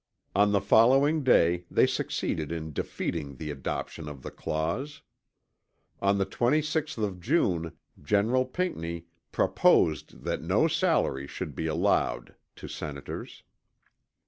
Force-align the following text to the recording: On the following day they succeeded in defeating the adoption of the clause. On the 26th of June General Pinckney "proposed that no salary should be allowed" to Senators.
On 0.35 0.51
the 0.51 0.61
following 0.61 1.23
day 1.23 1.65
they 1.69 1.85
succeeded 1.85 2.51
in 2.51 2.73
defeating 2.73 3.35
the 3.35 3.51
adoption 3.51 4.09
of 4.09 4.23
the 4.23 4.31
clause. 4.31 5.03
On 6.01 6.17
the 6.17 6.25
26th 6.25 6.97
of 6.97 7.19
June 7.19 7.73
General 8.01 8.45
Pinckney 8.47 9.05
"proposed 9.31 10.23
that 10.23 10.41
no 10.41 10.67
salary 10.67 11.27
should 11.27 11.53
be 11.53 11.67
allowed" 11.67 12.33
to 12.55 12.67
Senators. 12.67 13.43